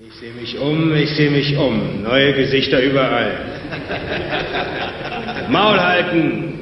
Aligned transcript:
Ich 0.00 0.14
sehe 0.14 0.32
mich 0.32 0.56
um, 0.56 0.94
ich 0.94 1.10
sehe 1.10 1.28
mich 1.28 1.56
um. 1.56 2.04
Neue 2.04 2.32
Gesichter 2.34 2.80
überall. 2.80 3.32
Maul 5.50 5.80
halten! 5.80 6.60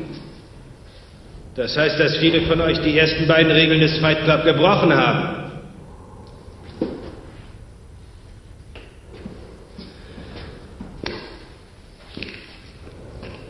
Das 1.55 1.77
heißt, 1.77 2.01
dass 2.01 2.17
viele 2.17 2.41
von 2.43 2.63
euch 2.63 2.81
die 2.81 2.99
ersten 2.99 3.27
beiden 3.27 3.53
Regeln 3.53 3.81
des 3.81 3.99
Fight 3.99 4.25
Club 4.25 4.45
gebrochen 4.45 4.97
haben. 4.97 5.53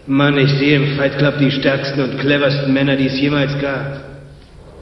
Mann, 0.09 0.37
ich 0.39 0.50
sehe 0.55 0.79
im 0.79 0.96
Fight 0.96 1.16
Club 1.18 1.39
die 1.39 1.53
stärksten 1.53 2.00
und 2.00 2.18
cleversten 2.18 2.73
Männer, 2.73 2.96
die 2.96 3.07
es 3.07 3.21
jemals 3.21 3.57
gab. 3.61 4.00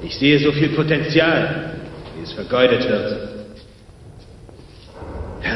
Ich 0.03 0.17
sehe 0.17 0.39
so 0.39 0.51
viel 0.53 0.71
Potenzial, 0.71 1.75
wie 2.17 2.23
es 2.23 2.33
vergeudet 2.33 2.89
wird. 2.89 3.34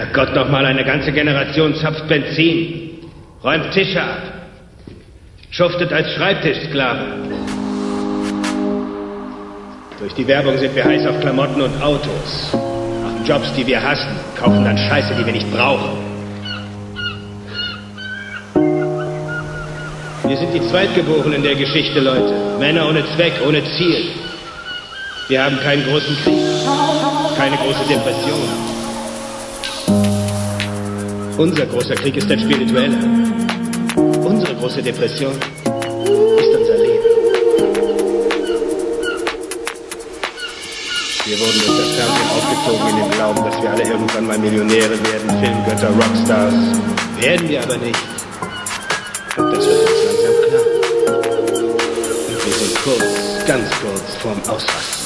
Herrgott, 0.08 0.34
noch 0.34 0.48
mal 0.48 0.64
eine 0.64 0.84
ganze 0.84 1.12
Generation 1.12 1.74
zapft 1.74 2.08
Benzin, 2.08 2.98
räumt 3.44 3.70
Tische 3.72 4.02
ab, 4.02 4.22
schuftet 5.50 5.92
als 5.92 6.10
Schreibtischsklave. 6.14 7.00
Durch 9.98 10.14
die 10.14 10.26
Werbung 10.26 10.56
sind 10.56 10.74
wir 10.74 10.84
heiß 10.84 11.06
auf 11.06 11.20
Klamotten 11.20 11.60
und 11.60 11.82
Autos, 11.82 12.52
machen 12.52 13.22
Jobs, 13.26 13.52
die 13.54 13.66
wir 13.66 13.82
hassen, 13.82 14.08
kaufen 14.38 14.64
dann 14.64 14.78
Scheiße, 14.78 15.14
die 15.18 15.26
wir 15.26 15.32
nicht 15.32 15.50
brauchen. 15.52 15.90
Wir 20.26 20.36
sind 20.36 20.54
die 20.54 20.68
Zweitgeborenen 20.68 21.42
der 21.42 21.54
Geschichte, 21.54 22.00
Leute. 22.00 22.34
Männer 22.58 22.88
ohne 22.88 23.04
Zweck, 23.14 23.34
ohne 23.46 23.62
Ziel. 23.76 24.10
Wir 25.28 25.44
haben 25.44 25.58
keinen 25.60 25.84
großen 25.84 26.16
Krieg, 26.22 26.38
keine 27.36 27.56
große 27.56 27.86
Depression. 27.88 28.77
Unser 31.38 31.66
großer 31.66 31.94
Krieg 31.94 32.16
ist 32.16 32.28
ein 32.28 32.40
spiritueller. 32.40 32.98
Unsere 34.24 34.56
große 34.56 34.82
Depression 34.82 35.30
ist 35.30 36.56
unser 36.58 36.78
Leben. 36.78 37.04
Wir 41.26 41.38
wurden 41.38 41.60
durch 41.64 41.78
das 41.78 41.90
Fernsehen 41.94 42.30
aufgezogen 42.34 42.88
in 42.88 42.96
dem 42.96 43.10
Glauben, 43.12 43.44
dass 43.44 43.62
wir 43.62 43.70
alle 43.70 43.82
irgendwann 43.84 44.26
mal 44.26 44.36
Millionäre 44.36 44.90
werden, 44.90 45.30
Filmgötter, 45.40 45.90
Rockstars. 45.90 46.54
Werden 47.20 47.48
wir 47.48 47.62
aber 47.62 47.76
nicht. 47.76 48.00
Und 49.36 49.52
das 49.52 49.64
wird 49.64 49.78
uns 49.78 50.00
langsam 50.06 50.34
klar. 50.48 50.64
Und 52.26 52.46
wir 52.46 52.52
sind 52.52 52.74
kurz, 52.82 53.46
ganz 53.46 53.70
kurz 53.80 54.16
vorm 54.20 54.42
Ausrasten. 54.48 54.97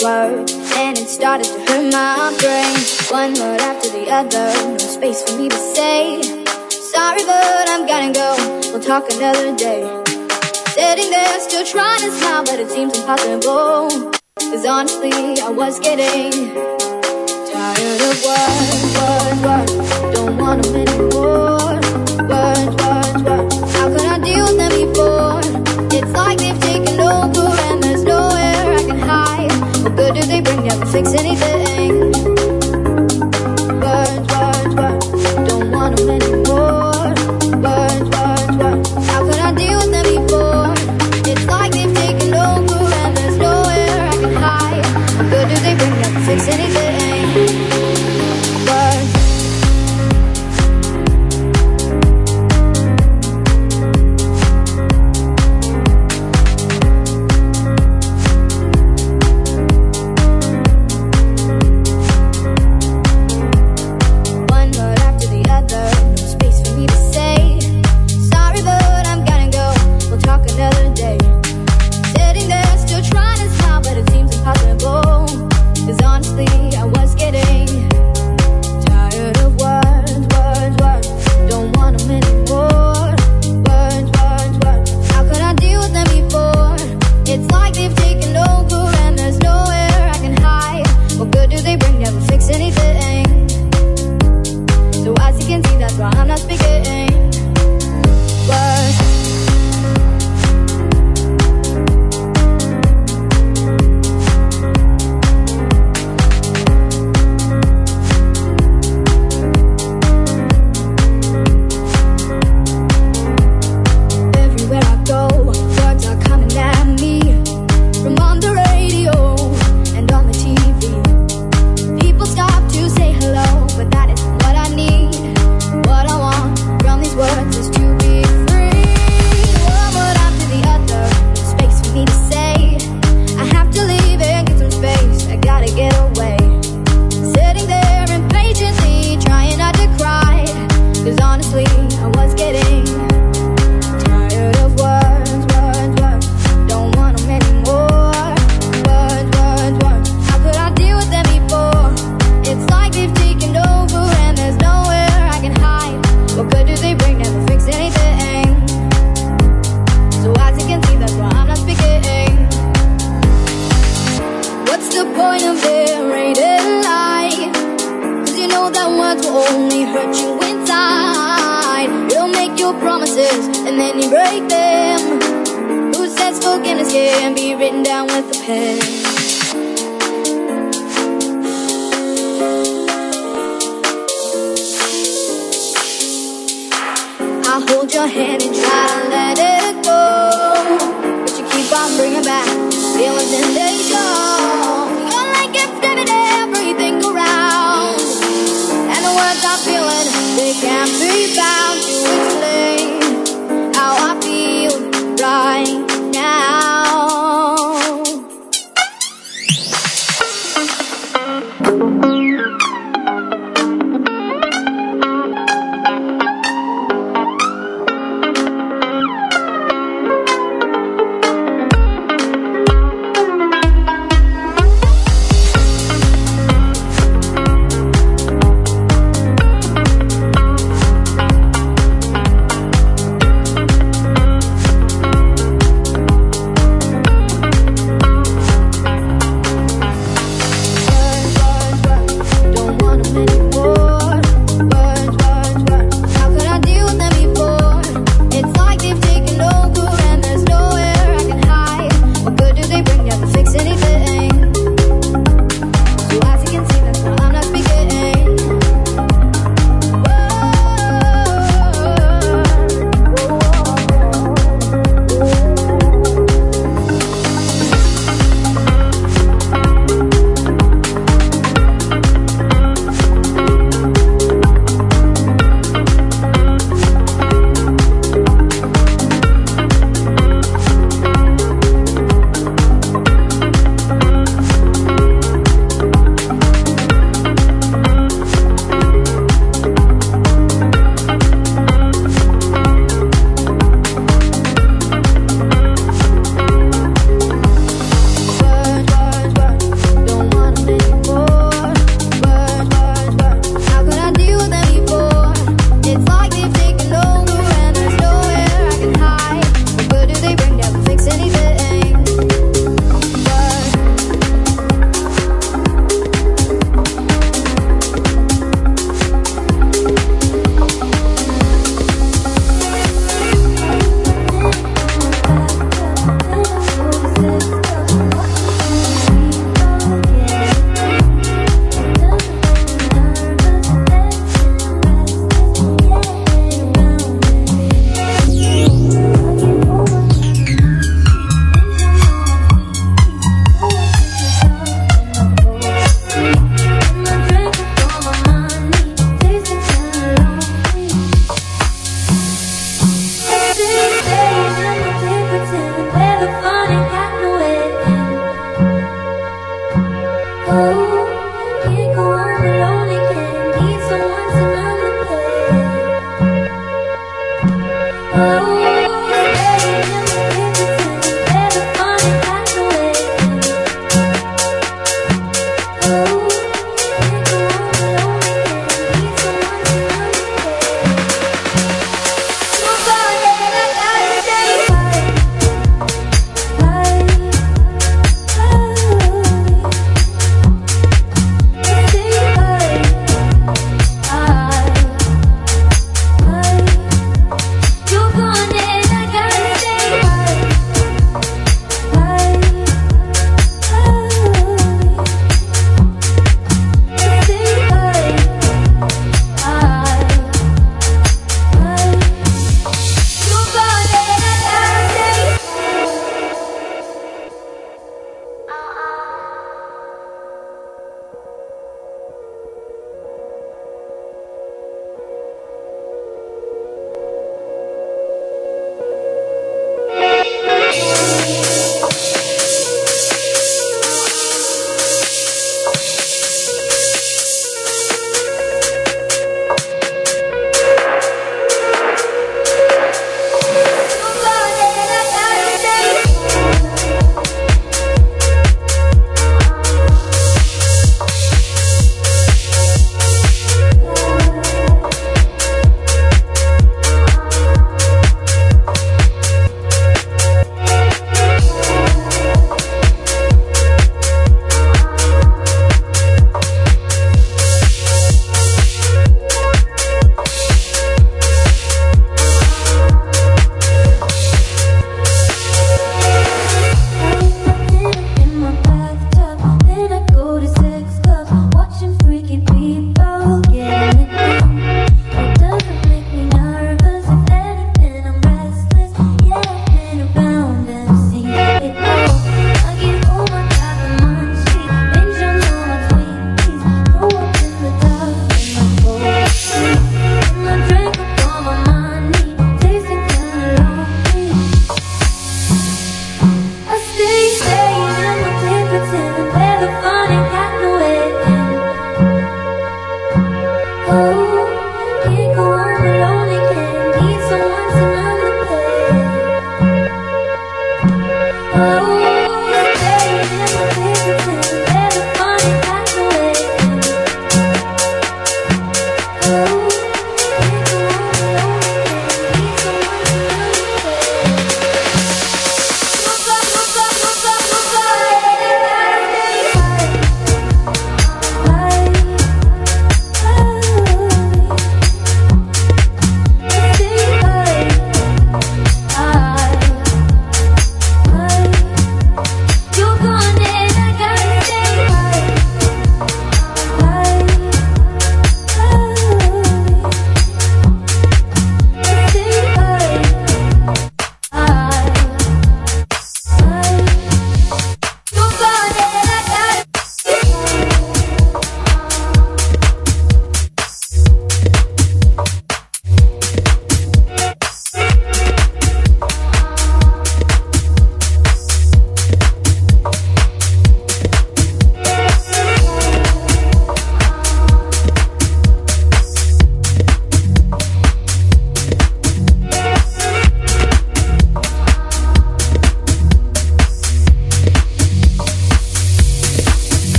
explode 0.00 0.50
And 0.76 0.96
it 0.96 1.08
started 1.08 1.44
to 1.44 1.60
hurt 1.68 1.92
my 1.92 2.34
brain. 2.40 2.76
One 3.10 3.34
word 3.34 3.60
after 3.60 3.90
the 3.90 4.10
other. 4.10 4.48
No 4.70 4.78
space 4.78 5.22
for 5.22 5.36
me 5.38 5.48
to 5.48 5.56
say 5.56 6.22
Sorry 6.70 7.22
but 7.24 7.68
I'm 7.68 7.86
gonna 7.86 8.12
go. 8.12 8.34
We'll 8.72 8.80
talk 8.80 9.10
another 9.12 9.54
day. 9.56 9.82
Sitting 10.74 11.10
there 11.10 11.40
still 11.40 11.66
trying 11.66 12.00
to 12.00 12.10
smile 12.12 12.44
But 12.44 12.60
it 12.60 12.70
seems 12.70 12.98
impossible. 12.98 14.12
Cause 14.38 14.64
honestly 14.64 15.12
I 15.12 15.50
was 15.50 15.78
getting 15.80 16.54
Tired 17.52 18.00
of 18.00 18.24
what 18.24 19.19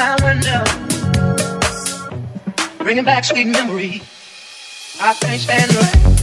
calendar, 0.00 0.64
bringing 2.78 3.04
back 3.04 3.22
sweet 3.22 3.48
memories. 3.48 4.00
I 4.98 5.12
can't 5.12 5.38
stand 5.38 5.70
the 5.70 6.08
rain. 6.08 6.19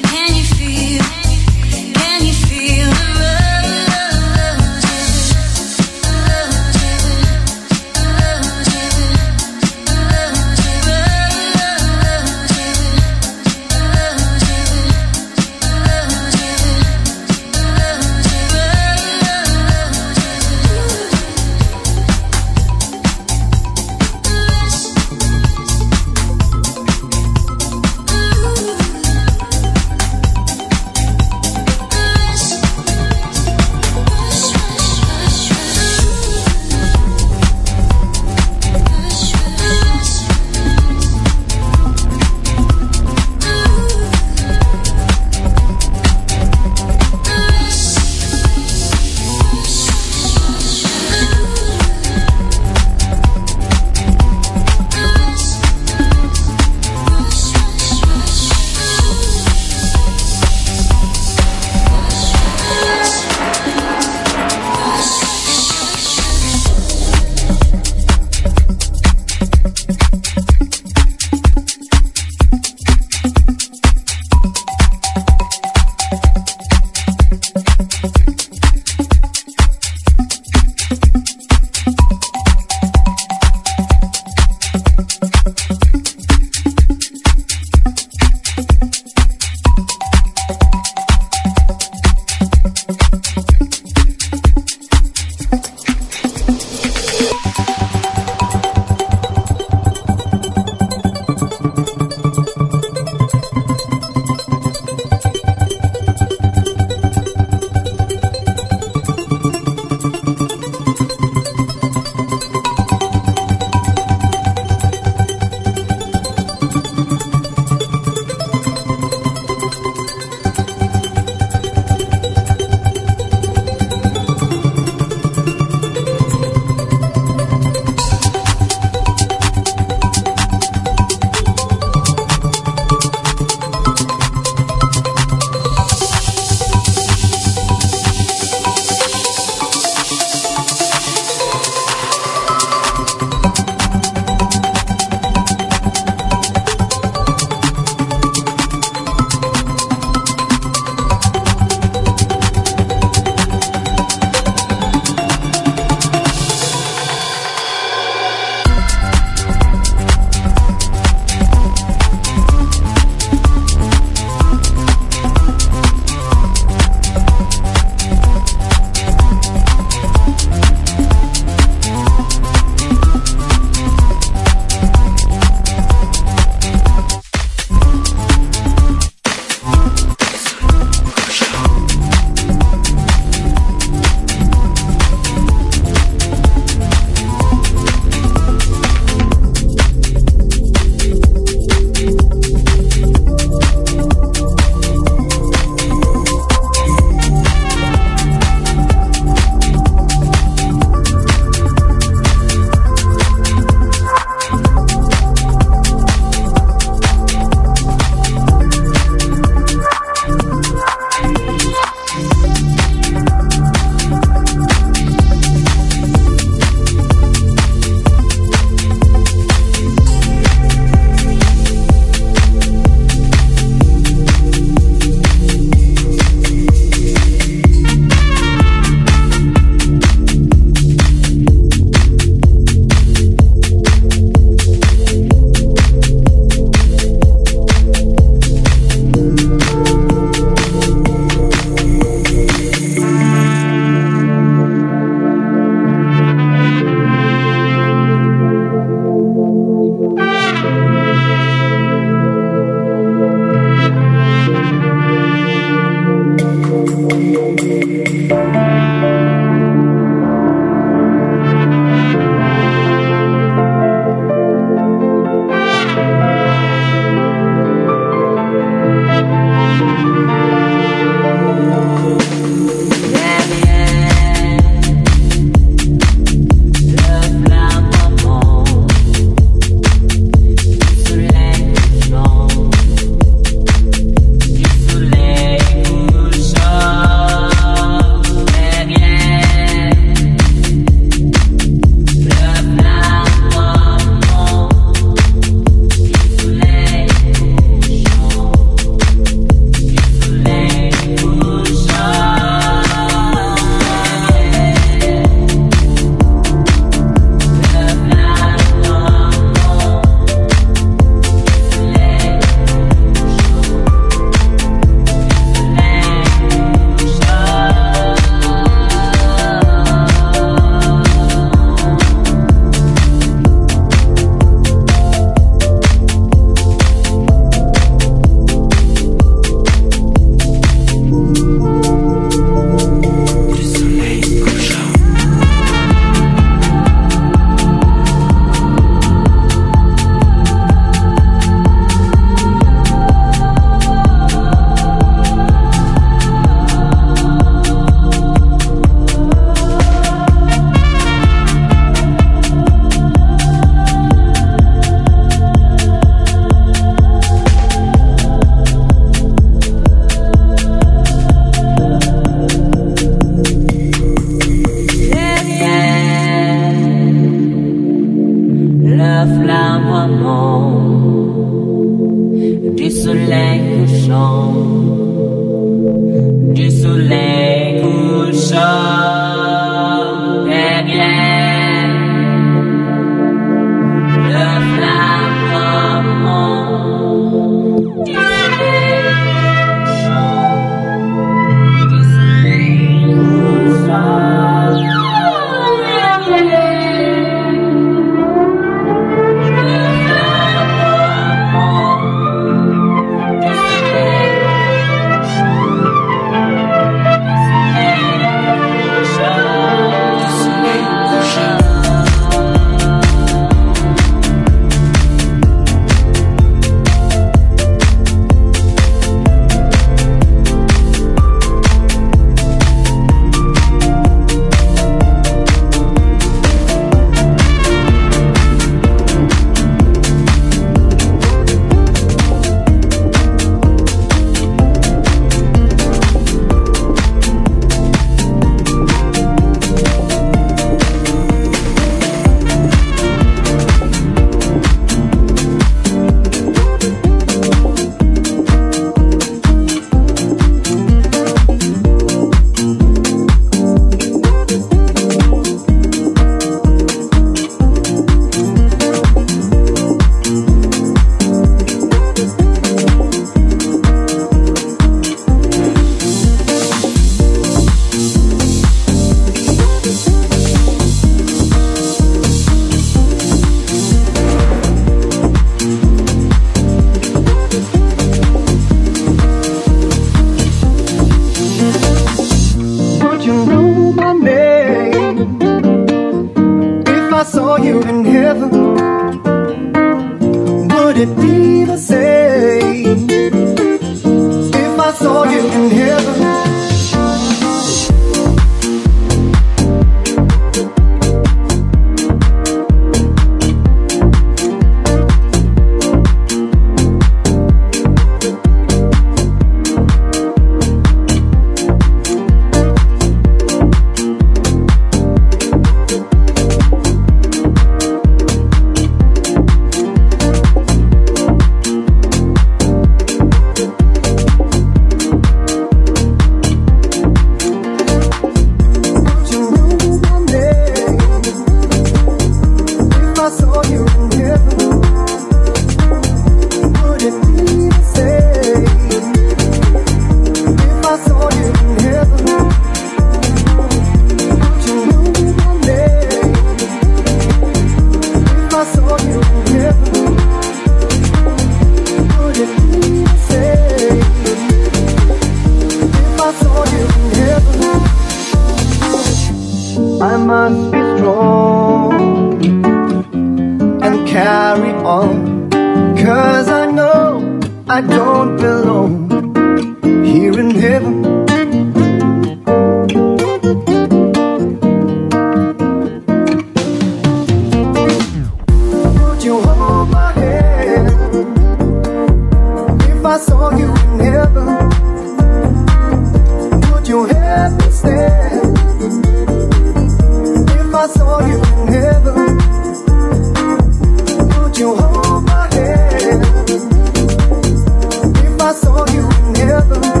together. 599.69 600.00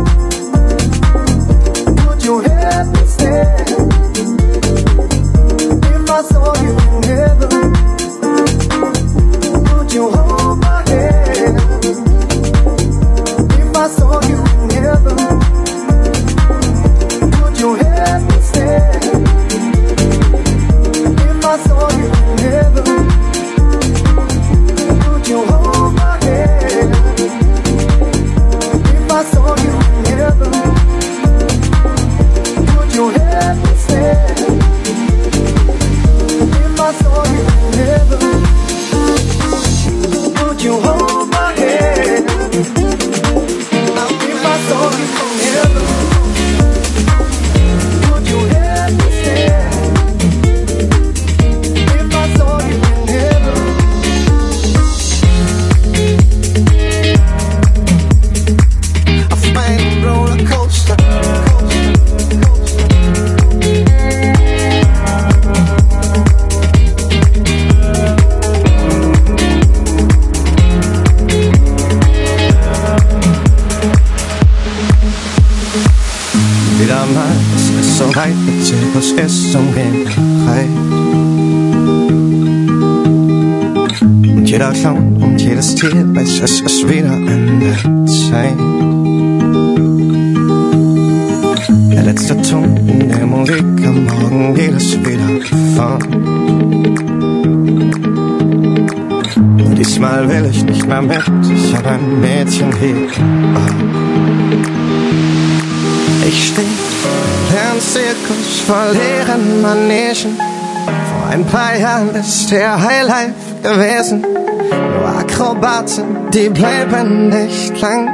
Paar 111.51 111.75
Jahren 111.75 112.15
ist 112.15 112.49
der 112.49 112.81
Highlife 112.81 113.33
gewesen. 113.61 114.21
Nur 114.21 115.07
Akrobaten, 115.19 116.31
die 116.33 116.49
bleiben 116.49 117.27
nicht 117.27 117.79
lang. 117.81 118.09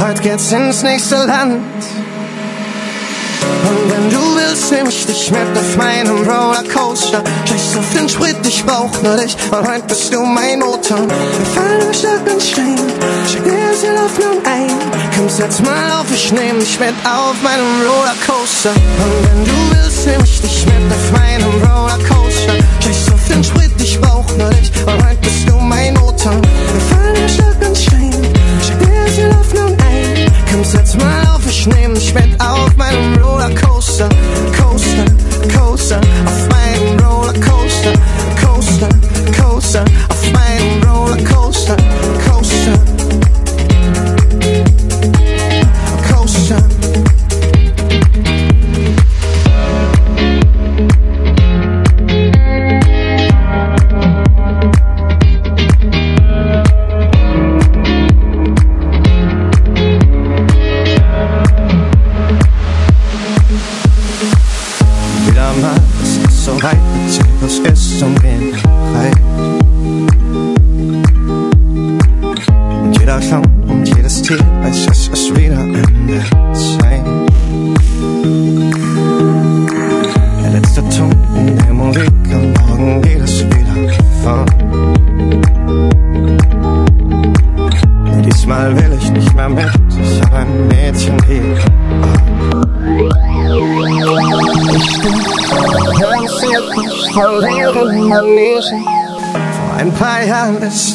Heute 0.00 0.22
geht's 0.22 0.52
ins 0.52 0.82
nächste 0.82 1.16
Land. 1.16 1.62
Und 3.68 3.90
wenn 3.90 4.10
du 4.10 4.36
willst, 4.36 4.70
nehm 4.70 4.88
ich 4.88 5.04
dich 5.04 5.30
mit 5.32 5.40
auf 5.56 5.76
meinem 5.76 6.18
Rollercoaster. 6.18 7.22
Scheiß 7.44 7.76
auf 7.76 7.98
den 7.98 8.08
Sprit, 8.08 8.36
ich 8.46 8.64
brauch 8.64 9.02
nur 9.02 9.16
dich, 9.16 9.36
und 9.50 9.68
heute 9.68 9.82
bist 9.88 10.14
du 10.14 10.20
mein 10.20 10.60
Motor. 10.60 10.98
Wir 10.98 11.46
fallen 11.54 11.80
im 11.88 11.92
Schlag 11.92 12.20
und 12.32 12.42
Stein, 12.42 12.78
schick 13.28 13.44
dir 13.44 13.74
sie 13.74 13.88
auf 13.90 14.16
nun 14.18 14.38
ein. 14.46 14.70
Komm, 15.16 15.28
setz 15.28 15.60
mal 15.60 16.00
auf, 16.00 16.06
ich 16.14 16.32
nehm 16.32 16.60
dich 16.60 16.78
mit 16.78 16.94
auf 17.04 17.34
meinem 17.42 17.82
Rollercoaster. 17.82 18.70
Und 18.70 19.28
wenn 19.28 19.44
du 19.44 19.56
willst, 19.70 20.06
nehm 20.06 20.22
ich 20.22 20.40
dich 20.40 20.66
mit 20.66 20.92
auf 20.92 21.12
meinem 21.12 21.50
Rollercoaster. 21.62 22.23
Den 23.28 23.42
Sprit, 23.42 23.72
ich 23.78 24.00
brauch 24.00 24.26
nur 24.36 24.50
dich, 24.50 24.70
und 24.86 25.04
heute 25.04 25.16
bist 25.22 25.48
du 25.48 25.54
mein 25.56 25.94
Motor. 25.94 26.32
Wir 26.72 26.80
fallen 26.90 27.16
im 27.16 27.28
Schlag 27.28 27.68
und 27.68 27.76
Stein, 27.76 28.12
schick 28.64 28.78
dir 28.78 29.12
sie 29.12 29.26
auf 29.26 29.54
nun 29.54 29.76
ein. 29.80 30.32
Komm, 30.50 30.64
setz 30.64 30.94
mal 30.96 31.26
auf, 31.34 31.40
ich 31.48 31.66
nehm 31.66 31.94
dich 31.94 32.12
mit 32.14 32.40
auf 32.40 32.76
meinem 32.76 33.16
Rollercoaster. 33.22 34.08
Coaster, 34.08 34.08
Coaster, 34.56 35.03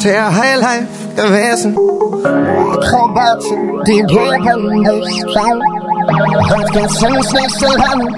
ist 0.00 0.04
der 0.04 0.36
Highlife 0.36 0.86
gewesen. 1.16 1.76
Akrobaten, 2.72 3.84
die 3.86 4.02
bleiben 4.04 4.80
nicht 4.80 5.34
lang. 5.34 5.62
Heute 6.48 6.72
geht's 6.72 7.02
ins 7.02 7.32
nächste 7.32 7.66
Land. 7.66 8.08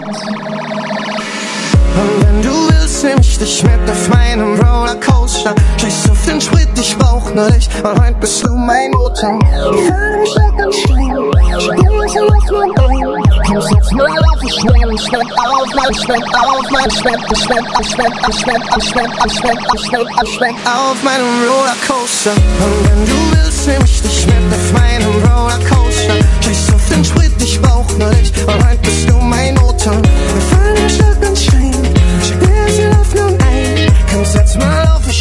Und 3.02 3.08
wenn 3.08 3.18
du 3.18 3.18
willst, 3.18 3.18
nehm 3.18 3.18
ich 3.20 3.38
dich 3.38 3.62
mit 3.64 3.90
auf 3.90 4.08
meinem 4.08 4.60
Rollercoaster. 4.60 5.54
Scheiß 5.76 6.10
auf 6.10 6.24
den 6.24 6.40
Sprit, 6.40 6.68
ich 6.78 6.96
brauch 6.96 7.34
nur 7.34 7.50
dich. 7.50 7.68
Und 7.82 8.00
heute 8.00 8.14
bist 8.20 8.44
du 8.44 8.50
mein 8.54 8.90
Motor. 8.92 9.38
Wir 9.40 9.88
fahren 9.88 10.14
im 10.20 10.26
Schlag 10.26 10.66
und 10.66 10.74
Stein. 10.74 11.60
Spielen 11.60 12.08
sie 12.08 12.20
auf 12.20 12.50
mein 12.50 12.74
Bein. 12.74 13.22
Komm, 13.46 13.60
setz 13.60 13.90
mal 13.92 14.06
auf, 14.06 14.42
ich 14.42 14.64
nehm 14.64 14.90
dich 14.90 15.12
mit 15.12 15.32
auf 15.32 15.68
mein 15.74 15.94
Schwert, 15.94 16.24
auf 16.34 16.70
mein 16.70 16.90
Schwert, 16.90 17.20
ich 17.32 17.38
schwert, 17.42 17.66
ich 17.80 17.90
schwert, 17.90 18.12
ich 18.28 18.40
schwert, 18.40 18.62
ich 18.78 18.88
schwert, 18.88 19.10
ich 19.26 19.38
schwert, 19.38 19.58
ich 19.74 19.86
schwert, 19.86 20.08
ich 20.24 20.34
schwert, 20.34 20.54
auf 20.66 21.02
meinem 21.02 21.48
Rollercoaster. 21.48 22.30
Und 22.30 22.88
wenn 22.88 23.06
du 23.06 23.18
willst, 23.32 23.66
nehm 23.66 23.84
ich 23.84 24.02
dich 24.02 24.26
mit 24.26 24.34
auf 24.52 24.72
meinem 24.72 25.14
Rollercoaster. 25.26 26.14
Scheiß 26.44 26.74
auf 26.74 26.88
den 26.88 27.04
Sprit, 27.04 27.32
ich 27.42 27.60
brauch 27.60 27.90
nur 27.98 28.10
dich. 28.10 28.32
Und 28.46 28.68
heute 28.68 28.78
bist 28.82 29.08
du 29.08 29.14
mein 29.18 29.54
Motor. 29.54 29.96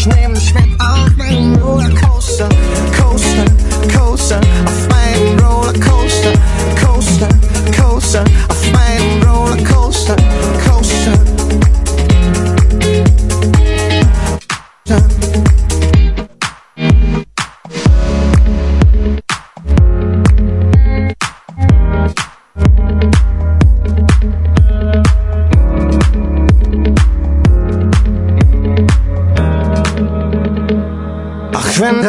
Mal 0.08 0.26
auf, 0.26 0.38
ich 0.38 0.71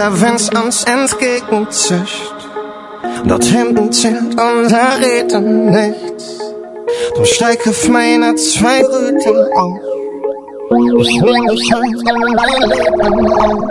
Der 0.02 0.20
Wind's 0.20 0.50
uns 0.50 0.82
entgegenzischt, 0.82 2.34
dort 3.24 3.44
hinten 3.44 3.92
zählt 3.92 4.34
unser 4.36 4.98
Reden 5.00 5.70
nichts. 5.70 6.40
Drum 7.14 7.24
steig 7.24 7.64
auf 7.68 7.88
meine 7.88 8.34
zwei 8.34 8.82
Rüten 8.82 9.52
auf. 9.54 9.78
Ich 10.98 11.20
dich 11.52 11.70
in 11.70 12.18
mein 12.18 12.36
Leben 12.36 13.28
auf. 13.32 13.62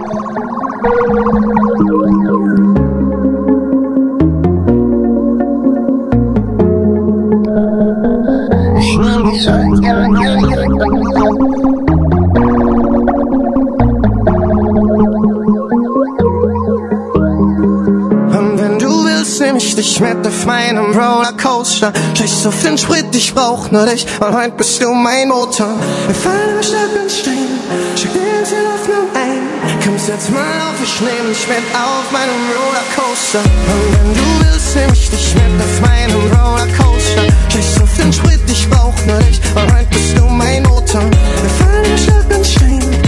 Ich 19.82 20.00
mit 20.00 20.28
auf 20.28 20.46
meinem 20.46 20.92
Rollercoaster. 20.92 21.92
Scheiß 22.16 22.46
auf 22.46 22.62
den 22.64 22.78
Sprit, 22.78 23.08
ich 23.14 23.34
brauch 23.34 23.72
nur 23.72 23.86
dich, 23.88 24.06
und 24.20 24.34
heute 24.36 24.52
bist 24.52 24.82
du 24.82 24.94
mein 24.94 25.28
Motor. 25.28 25.74
Wir 26.06 26.16
fallen 26.16 26.58
im 26.58 26.64
Schlag 26.64 26.92
und 27.02 27.12
Stein, 27.12 27.50
schick 27.96 28.14
dir 28.14 28.40
ins 28.40 28.52
Hoffnung 28.52 29.08
ein. 29.16 29.42
Komm, 29.84 29.98
setz 29.98 30.30
mal 30.30 30.40
auf, 30.40 30.78
ich 30.84 31.02
nehm 31.02 31.28
dich 31.30 31.48
mit 31.48 31.66
auf 31.74 32.12
meinem 32.12 32.42
Rollercoaster. 32.54 33.40
Und 33.40 33.88
wenn 33.98 34.14
du 34.14 34.46
willst, 34.46 34.76
nehm 34.76 34.94
ich 34.94 35.10
dich 35.10 35.34
mit 35.34 35.66
auf 35.66 35.82
meinem 35.82 36.22
Rollercoaster. 36.30 37.24
Scheiß 37.52 37.82
auf 37.82 37.98
den 37.98 38.14
Sprit, 38.14 38.42
ich 38.48 38.70
brauch 38.70 38.94
nur 39.08 39.18
dich, 39.20 39.42
und 39.56 39.74
heute 39.74 39.88
bist 39.90 40.16
du 40.16 40.24
mein 40.26 40.62
Motor. 40.62 41.02
Wir 41.02 41.52
fallen 41.60 41.86
im 41.86 41.98
Schlag 41.98 42.38
und 42.38 42.46
Stein, 42.46 43.01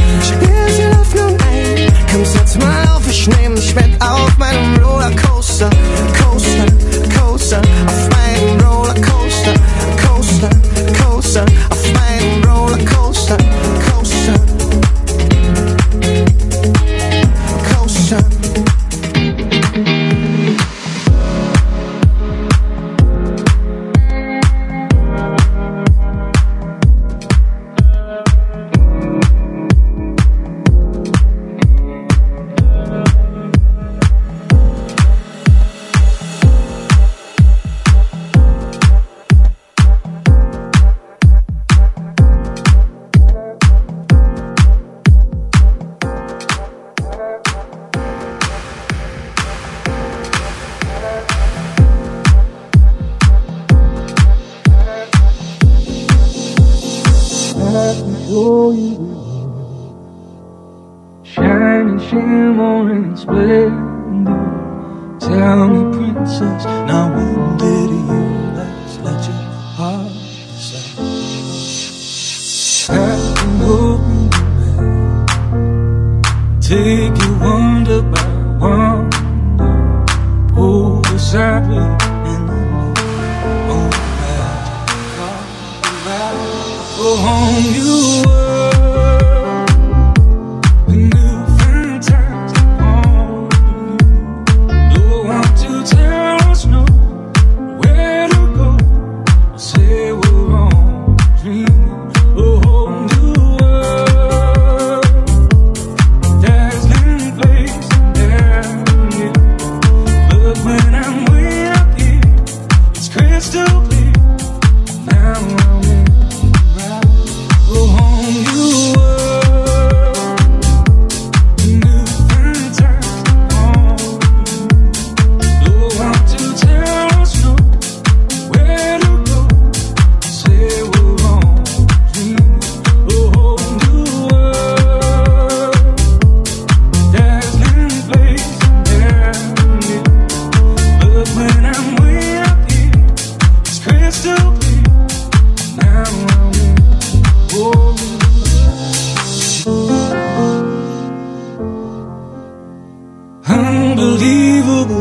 Komm, 2.14 2.26
setz 2.26 2.55
mal 2.57 2.88
auf, 2.89 3.01
ich 3.09 3.28
nehm 3.28 3.55
dich 3.55 3.74
mit 3.74 3.99
auf 3.99 4.38
meinem 4.38 4.76
Rollercoaster. 4.84 5.68
Coaster, 6.22 6.66
Coaster, 7.18 7.61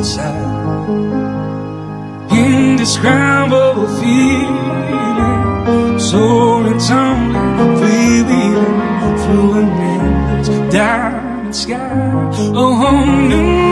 inside. 0.03 0.35
Indescribable 2.33 3.87
feeling, 4.01 5.99
soaring, 5.99 6.81
tumbling, 6.89 7.77
freewheeling, 7.79 8.79
through 9.23 9.53
in 9.61 9.69
this 10.39 10.49
diamond 10.75 11.55
sky. 11.55 11.93
A 12.35 12.67
whole 12.81 13.07
new 13.31 13.72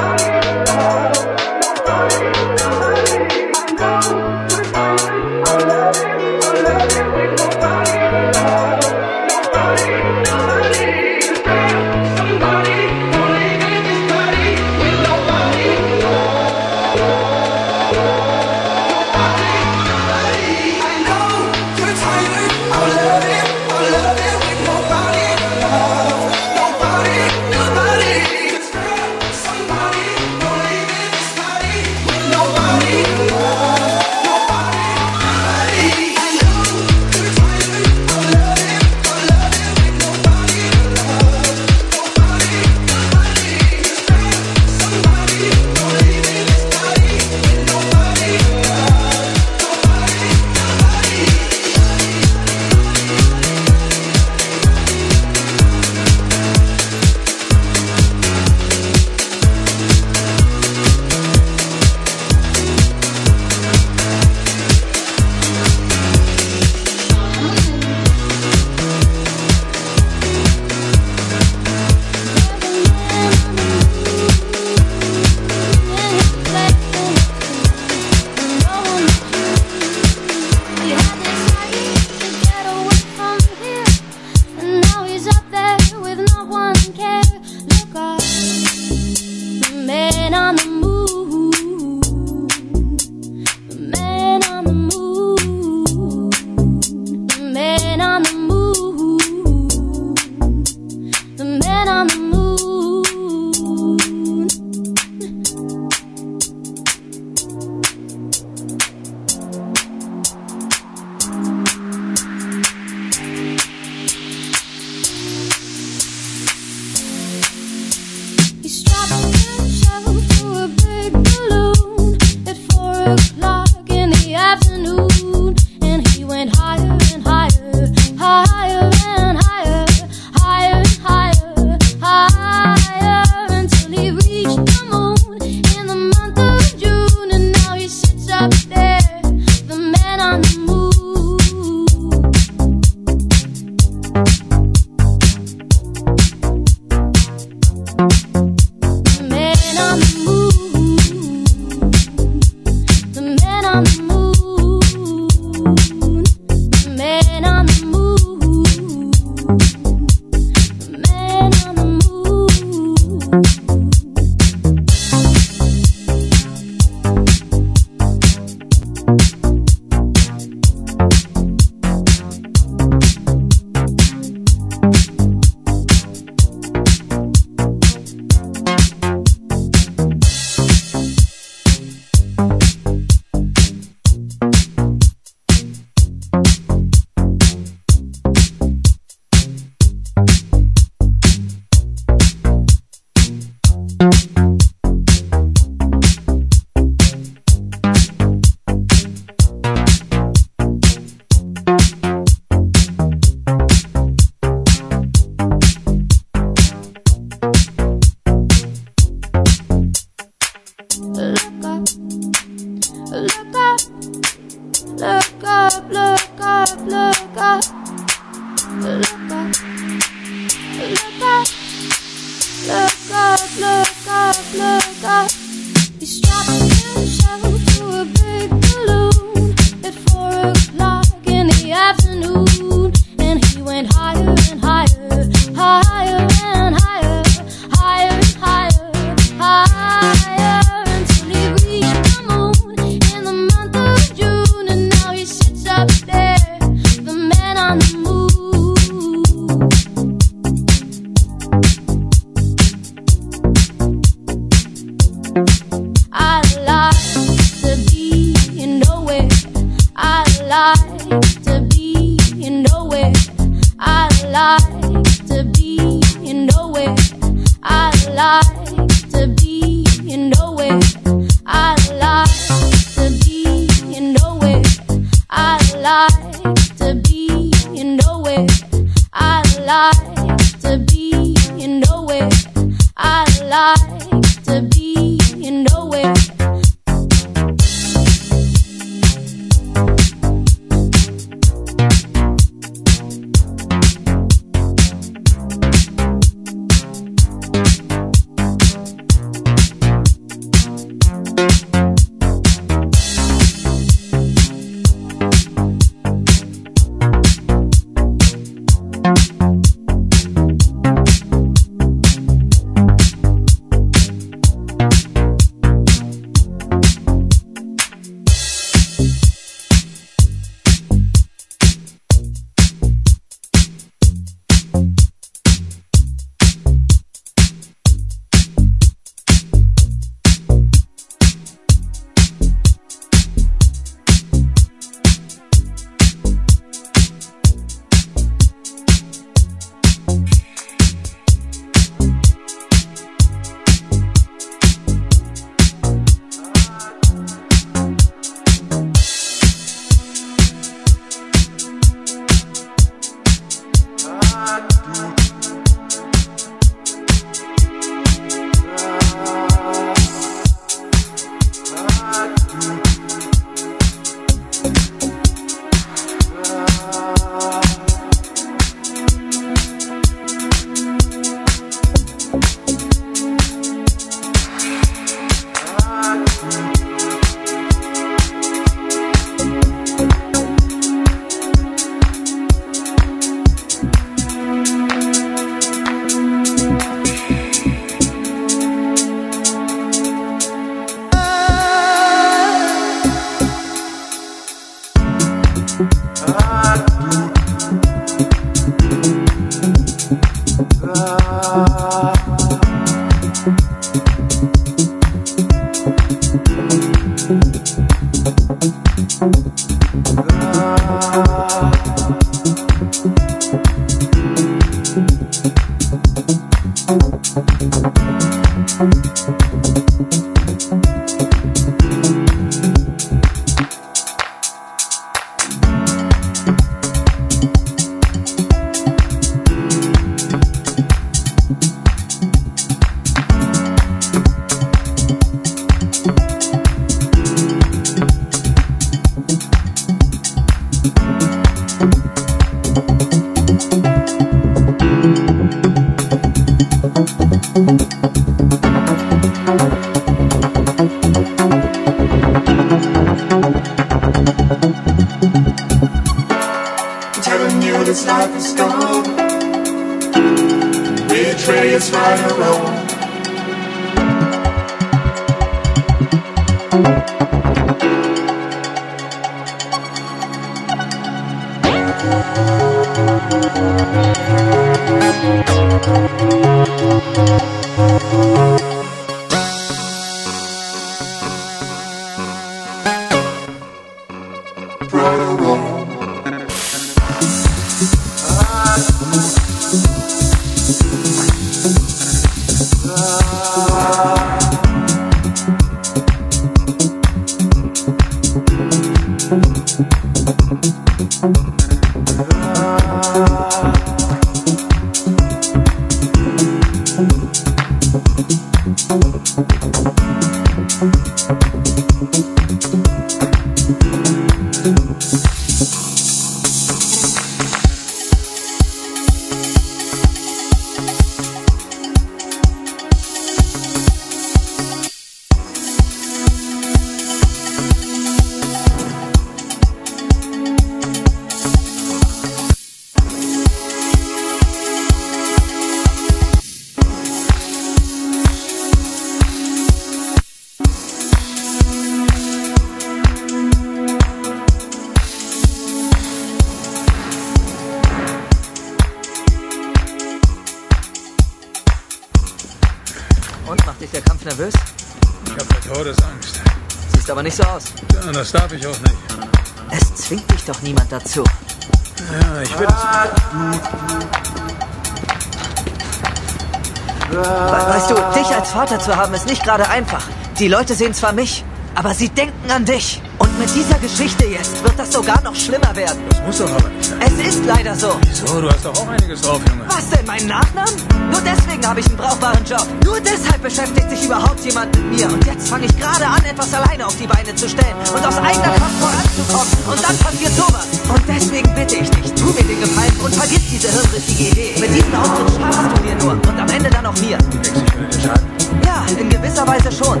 Gerade 569.52 569.68
einfach. 569.68 570.08
Die 570.38 570.48
Leute 570.48 570.74
sehen 570.74 570.94
zwar 570.94 571.12
mich, 571.12 571.44
aber 571.74 571.92
sie 571.92 572.08
denken 572.08 572.50
an 572.50 572.64
dich. 572.64 573.01
Mit 573.38 573.54
dieser 573.54 573.78
Geschichte 573.78 574.26
jetzt 574.26 574.62
wird 574.62 574.78
das 574.78 574.92
sogar 574.92 575.20
noch 575.22 575.34
schlimmer 575.34 575.74
werden. 575.74 575.98
Das 576.10 576.20
muss 576.20 576.38
doch 576.38 576.50
aber 576.50 576.68
nicht 576.68 576.84
sein. 576.84 576.98
Es 577.00 577.34
ist 577.34 577.44
leider 577.44 577.74
so. 577.74 577.96
Wieso? 578.06 578.40
Du 578.40 578.48
hast 578.48 578.64
doch 578.64 578.76
auch 578.78 578.88
einiges 578.88 579.20
drauf, 579.22 579.40
Junge. 579.48 579.64
Was 579.68 579.88
denn, 579.90 580.06
meinen 580.06 580.28
Nachnamen? 580.28 580.74
Nur 581.10 581.20
deswegen 581.20 581.66
habe 581.66 581.80
ich 581.80 581.86
einen 581.86 581.96
brauchbaren 581.96 582.44
Job. 582.44 582.66
Nur 582.84 583.00
deshalb 583.00 583.42
beschäftigt 583.42 583.90
sich 583.90 584.04
überhaupt 584.04 584.44
jemand 584.44 584.76
mit 584.76 584.98
mir. 584.98 585.12
Und 585.12 585.24
jetzt 585.26 585.48
fange 585.48 585.66
ich 585.66 585.76
gerade 585.76 586.06
an, 586.06 586.24
etwas 586.24 586.52
alleine 586.54 586.86
auf 586.86 586.96
die 586.96 587.06
Beine 587.06 587.34
zu 587.34 587.48
stellen 587.48 587.74
und 587.94 588.06
aus 588.06 588.16
eigener 588.16 588.54
Kraft 588.54 588.76
voranzukommen. 588.80 589.52
Und 589.66 589.82
dann 589.82 589.98
passiert 589.98 590.32
sowas. 590.36 590.66
Und 590.88 591.02
deswegen 591.08 591.54
bitte 591.54 591.76
ich 591.76 591.90
dich, 591.90 592.12
tu 592.14 592.26
mir 592.26 592.44
den 592.44 592.60
Gefallen 592.60 592.96
und 593.02 593.14
vergiss 593.14 593.42
diese 593.50 593.68
hirnrissige 593.70 594.22
Idee. 594.30 594.54
Mit 594.60 594.74
diesem 594.74 594.94
Auftritt 594.94 595.32
schadest 595.40 595.76
du 595.76 595.82
dir 595.82 595.94
nur. 595.96 596.12
Und 596.12 596.40
am 596.40 596.48
Ende 596.48 596.70
dann 596.70 596.86
auch 596.86 596.96
mir. 597.00 597.18
Denkst 597.18 597.50
du, 597.52 597.60
ich 597.60 597.78
will 597.78 597.88
dir 597.88 598.00
schaden? 598.00 598.26
Ja, 598.64 598.84
in 598.98 599.08
gewisser 599.08 599.46
Weise 599.46 599.72
schon. 599.72 600.00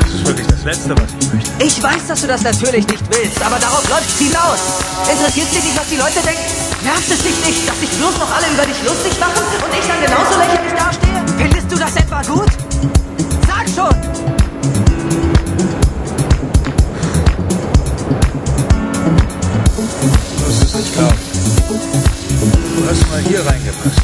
Das 0.00 0.14
ist 0.14 0.26
wirklich 0.26 0.46
das 0.46 0.64
Letzte, 0.64 0.90
was 0.90 1.10
ich 1.20 1.32
möchte. 1.32 1.50
Ich 1.64 1.82
weiß, 1.82 2.06
dass 2.08 2.20
du 2.20 2.26
das 2.26 2.42
natürlich 2.42 2.67
nicht 2.72 3.04
willst, 3.10 3.42
aber 3.42 3.58
darauf 3.58 3.88
läuft's 3.88 4.18
hinaus. 4.18 4.58
Interessiert 5.10 5.50
dich 5.54 5.64
nicht, 5.64 5.78
was 5.78 5.88
die 5.88 5.96
Leute 5.96 6.20
denken? 6.20 6.42
Nervt 6.84 7.10
es 7.10 7.22
dich 7.22 7.46
nicht, 7.46 7.68
dass 7.68 7.80
sich 7.80 7.88
bloß 7.90 8.18
noch 8.18 8.30
alle 8.30 8.46
über 8.52 8.66
dich 8.66 8.76
lustig 8.84 9.18
machen 9.18 9.42
und 9.64 9.72
ich 9.72 9.86
dann 9.86 10.00
genauso 10.02 10.38
lächerlich 10.38 10.72
dastehe? 10.76 11.24
Findest 11.38 11.72
du 11.72 11.76
das 11.76 11.96
etwa 11.96 12.22
gut? 12.22 12.50
Sag 13.46 13.68
schon! 13.74 13.96
Wirst 20.38 20.62
es 20.62 20.74
nicht 20.74 20.92
glauben. 20.92 22.17
Du 22.88 22.94
hast 22.94 23.10
mal 23.10 23.20
hier 23.20 23.44
reingepasst. 23.44 24.00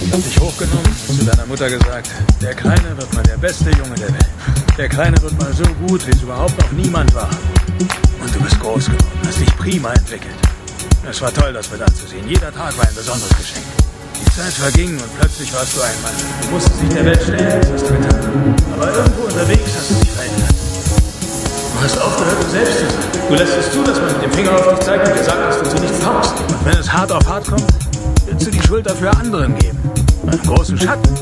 Ich 0.00 0.10
hab 0.10 0.24
dich 0.24 0.40
hochgenommen 0.40 0.96
und 1.06 1.18
zu 1.18 1.22
deiner 1.26 1.44
Mutter 1.44 1.68
gesagt, 1.68 2.08
der 2.40 2.54
Kleine 2.54 2.96
wird 2.96 3.12
mal 3.12 3.22
der 3.24 3.36
beste 3.36 3.68
Junge 3.72 3.94
der 3.96 4.08
Welt. 4.08 4.30
Der 4.78 4.88
Kleine 4.88 5.20
wird 5.20 5.38
mal 5.38 5.52
so 5.52 5.64
gut, 5.86 6.06
wie 6.06 6.12
es 6.12 6.22
überhaupt 6.22 6.58
noch 6.58 6.72
niemand 6.72 7.14
war. 7.14 7.28
Und 8.22 8.34
du 8.34 8.40
bist 8.40 8.58
groß 8.58 8.86
geworden, 8.86 9.20
hast 9.26 9.38
dich 9.38 9.54
prima 9.58 9.92
entwickelt. 9.92 10.34
Es 11.10 11.20
war 11.20 11.30
toll, 11.34 11.52
das 11.52 11.70
mit 11.70 11.82
anzusehen. 11.82 12.26
Jeder 12.26 12.50
Tag 12.54 12.74
war 12.78 12.88
ein 12.88 12.94
besonderes 12.94 13.36
Geschenk. 13.36 13.66
Die 14.18 14.32
Zeit 14.32 14.54
verging 14.54 14.98
und 14.98 15.18
plötzlich 15.18 15.52
warst 15.52 15.76
du 15.76 15.82
ein 15.82 16.02
Mann. 16.02 16.14
Du 16.40 16.48
musstest 16.54 16.80
dich 16.80 16.88
der 16.88 17.04
Welt 17.04 17.22
stellen, 17.22 17.60
das 17.60 17.70
hast 17.70 17.82
du 17.82 17.98
getan. 17.98 18.54
Aber 18.72 18.94
irgendwo 18.94 19.24
unterwegs 19.24 19.70
hast 19.76 19.90
du 19.90 19.94
dich 19.96 20.10
verändert. 20.10 20.63
Du 21.84 21.90
hast 21.90 22.00
aufgehört, 22.00 22.42
du 22.42 22.48
selbst 22.48 22.78
zu 22.78 22.86
sein. 22.86 23.28
Du 23.28 23.34
lässt 23.34 23.58
es 23.58 23.70
zu, 23.70 23.82
dass 23.82 24.00
man 24.00 24.10
mit 24.14 24.22
dem 24.22 24.32
Finger 24.32 24.52
auf 24.52 24.66
dich 24.70 24.86
zeigt 24.86 25.06
und 25.06 25.18
dir 25.18 25.22
sagt, 25.22 25.38
dass 25.38 25.58
du 25.58 25.68
zu 25.68 25.82
nichts 25.82 26.00
taugst. 26.00 26.32
Und 26.40 26.64
wenn 26.64 26.78
es 26.78 26.90
hart 26.90 27.12
auf 27.12 27.26
hart 27.28 27.46
kommt, 27.46 27.66
willst 28.24 28.46
du 28.46 28.50
die 28.50 28.62
Schuld 28.66 28.86
dafür 28.86 29.14
anderen 29.18 29.54
geben. 29.58 29.78
Einen 30.26 30.40
großen 30.40 30.78
Schatten. 30.78 31.14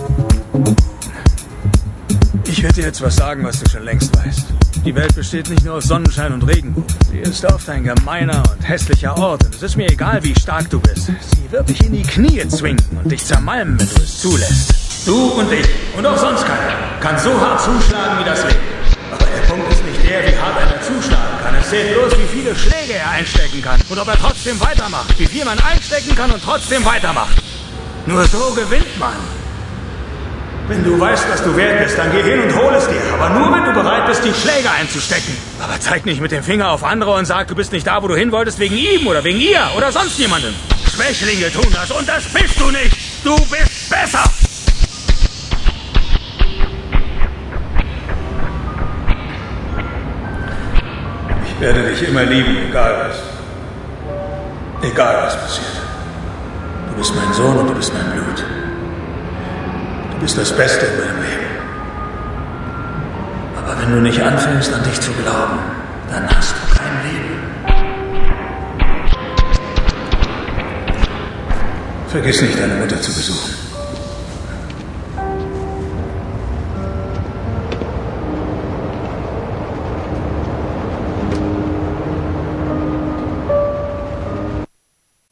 Ich 2.44 2.62
werde 2.62 2.76
dir 2.76 2.84
jetzt 2.84 3.02
was 3.02 3.16
sagen, 3.16 3.42
was 3.42 3.58
du 3.58 3.68
schon 3.68 3.82
längst 3.82 4.16
weißt. 4.16 4.44
Die 4.84 4.94
Welt 4.94 5.12
besteht 5.16 5.50
nicht 5.50 5.64
nur 5.64 5.74
aus 5.74 5.84
Sonnenschein 5.86 6.32
und 6.32 6.46
Regenbogen. 6.46 6.94
Sie 7.10 7.18
ist 7.18 7.44
oft 7.44 7.68
ein 7.68 7.82
gemeiner 7.82 8.44
und 8.52 8.62
hässlicher 8.62 9.18
Ort. 9.18 9.44
Und 9.44 9.56
es 9.56 9.64
ist 9.64 9.76
mir 9.76 9.90
egal, 9.90 10.22
wie 10.22 10.38
stark 10.38 10.70
du 10.70 10.78
bist. 10.78 11.06
Sie 11.06 11.50
wird 11.50 11.68
dich 11.68 11.84
in 11.84 11.92
die 11.92 12.02
Knie 12.02 12.46
zwingen 12.46 12.84
und 13.02 13.10
dich 13.10 13.24
zermalmen, 13.24 13.80
wenn 13.80 13.88
du 13.88 14.00
es 14.00 14.20
zulässt. 14.20 14.72
Du 15.06 15.26
und 15.32 15.52
ich 15.52 15.68
und 15.98 16.06
auch 16.06 16.16
sonst 16.16 16.46
keiner 16.46 17.00
kann 17.00 17.18
so 17.18 17.32
hart 17.32 17.60
zuschlagen 17.60 18.20
wie 18.20 18.24
das 18.24 18.44
Leben. 18.44 18.81
Der, 20.12 20.26
wie 20.28 20.38
hart 20.38 20.56
einer 20.58 20.80
zuschlagen 20.80 21.38
kann. 21.42 21.54
Es 21.54 21.70
zählt 21.70 21.94
bloß, 21.94 22.12
wie 22.18 22.28
viele 22.36 22.54
Schläge 22.54 22.94
er 22.94 23.10
einstecken 23.10 23.62
kann. 23.62 23.80
Und 23.88 23.98
ob 23.98 24.08
er 24.08 24.18
trotzdem 24.18 24.60
weitermacht. 24.60 25.18
Wie 25.18 25.26
viel 25.26 25.44
man 25.44 25.58
einstecken 25.60 26.14
kann 26.14 26.30
und 26.30 26.42
trotzdem 26.42 26.84
weitermacht. 26.84 27.36
Nur 28.06 28.24
so 28.26 28.52
gewinnt 28.52 28.98
man. 28.98 29.16
Wenn 30.68 30.84
du 30.84 30.98
weißt, 30.98 31.28
was 31.28 31.42
du 31.42 31.56
wert 31.56 31.82
bist, 31.82 31.98
dann 31.98 32.12
geh 32.12 32.22
hin 32.22 32.40
und 32.40 32.54
hol 32.54 32.72
es 32.74 32.86
dir. 32.86 33.00
Aber 33.14 33.30
nur, 33.30 33.52
wenn 33.52 33.64
du 33.64 33.72
bereit 33.72 34.06
bist, 34.06 34.24
die 34.24 34.32
Schläge 34.32 34.70
einzustecken. 34.70 35.36
Aber 35.60 35.78
zeig 35.80 36.06
nicht 36.06 36.20
mit 36.20 36.30
dem 36.30 36.42
Finger 36.42 36.70
auf 36.70 36.84
andere 36.84 37.12
und 37.14 37.24
sag, 37.24 37.48
du 37.48 37.54
bist 37.54 37.72
nicht 37.72 37.86
da, 37.86 38.02
wo 38.02 38.08
du 38.08 38.14
hin 38.14 38.30
wolltest, 38.32 38.58
wegen 38.58 38.76
ihm 38.76 39.06
oder 39.06 39.24
wegen 39.24 39.40
ihr 39.40 39.68
oder 39.76 39.90
sonst 39.90 40.18
jemandem. 40.18 40.54
Schwächlinge 40.94 41.50
tun 41.52 41.66
das 41.72 41.90
und 41.90 42.08
das 42.08 42.24
bist 42.24 42.60
du 42.60 42.70
nicht. 42.70 42.96
Du 43.24 43.34
bist 43.46 43.90
besser. 43.90 44.22
Werde 51.62 51.82
dich 51.84 52.02
immer 52.08 52.24
lieben, 52.24 52.56
egal 52.68 53.08
was. 53.08 54.90
Egal 54.90 55.22
was 55.22 55.36
passiert. 55.36 55.76
Du 56.90 56.96
bist 56.96 57.14
mein 57.14 57.32
Sohn 57.32 57.56
und 57.56 57.68
du 57.68 57.74
bist 57.74 57.92
mein 57.94 58.10
Blut. 58.10 58.44
Du 60.10 60.18
bist 60.18 60.36
das 60.36 60.50
Beste 60.56 60.86
in 60.86 60.98
meinem 60.98 61.22
Leben. 61.22 61.52
Aber 63.56 63.80
wenn 63.80 63.92
du 63.92 64.00
nicht 64.00 64.20
anfängst, 64.20 64.74
an 64.74 64.82
dich 64.82 65.00
zu 65.00 65.12
glauben, 65.12 65.58
dann 66.10 66.28
hast 66.28 66.52
du 66.52 66.76
kein 66.76 66.94
Leben. 67.06 67.38
Vergiss 72.08 72.42
nicht, 72.42 72.58
deine 72.58 72.74
Mutter 72.74 73.00
zu 73.00 73.12
besuchen. 73.12 73.61